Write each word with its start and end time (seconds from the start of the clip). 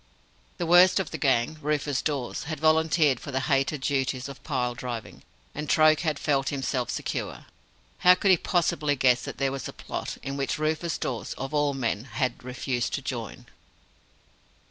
The 0.57 0.65
worst 0.65 0.99
of 0.99 1.11
the 1.11 1.19
gang, 1.19 1.59
Rufus 1.61 2.01
Dawes, 2.01 2.45
had 2.45 2.59
volunteered 2.59 3.19
for 3.19 3.31
the 3.31 3.41
hated 3.41 3.81
duties 3.81 4.27
of 4.27 4.43
pile 4.43 4.73
driving, 4.73 5.21
and 5.53 5.69
Troke 5.69 5.99
had 5.99 6.17
felt 6.17 6.49
himself 6.49 6.89
secure. 6.89 7.45
How 7.99 8.15
could 8.15 8.31
he 8.31 8.37
possibly 8.37 8.95
guess 8.95 9.21
that 9.25 9.37
there 9.37 9.51
was 9.51 9.67
a 9.67 9.73
plot, 9.73 10.17
in 10.23 10.37
which 10.37 10.57
Rufus 10.57 10.97
Dawes, 10.97 11.33
of 11.35 11.53
all 11.53 11.75
men, 11.75 12.05
had 12.05 12.43
refused 12.43 12.93
to 12.93 13.03
join? 13.03 13.45